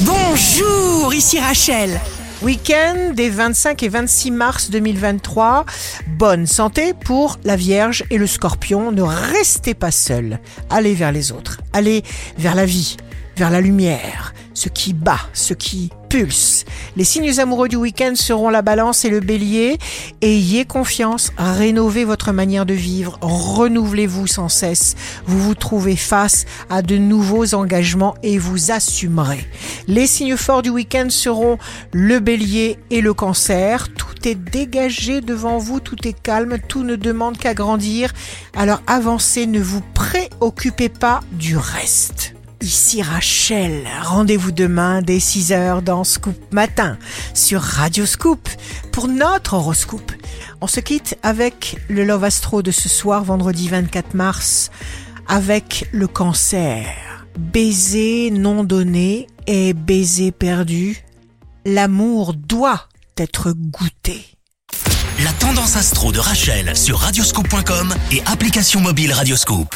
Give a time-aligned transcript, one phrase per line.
[0.00, 2.00] Bonjour, ici Rachel.
[2.42, 5.64] Week-end des 25 et 26 mars 2023.
[6.08, 8.90] Bonne santé pour la Vierge et le Scorpion.
[8.90, 10.40] Ne restez pas seuls.
[10.68, 11.60] Allez vers les autres.
[11.72, 12.02] Allez
[12.38, 12.96] vers la vie,
[13.36, 14.23] vers la lumière,
[14.64, 16.64] ce qui bat, ce qui pulse.
[16.96, 19.76] Les signes amoureux du week-end seront la balance et le bélier.
[20.22, 24.94] Ayez confiance, rénovez votre manière de vivre, renouvelez-vous sans cesse.
[25.26, 29.46] Vous vous trouvez face à de nouveaux engagements et vous assumerez.
[29.86, 31.58] Les signes forts du week-end seront
[31.92, 33.92] le bélier et le cancer.
[33.92, 38.14] Tout est dégagé devant vous, tout est calme, tout ne demande qu'à grandir.
[38.56, 42.33] Alors avancez, ne vous préoccupez pas du reste.
[42.64, 46.96] Ici Rachel, rendez-vous demain dès 6h dans Scoop Matin
[47.34, 48.48] sur Radio Scoop
[48.90, 50.10] pour notre horoscope.
[50.62, 54.70] On se quitte avec le Love Astro de ce soir, vendredi 24 mars,
[55.28, 56.86] avec le cancer.
[57.38, 61.04] Baiser non donné et baiser perdu.
[61.66, 64.24] L'amour doit être goûté.
[65.22, 69.74] La tendance astro de Rachel sur radioscope.com et application mobile Radioscope.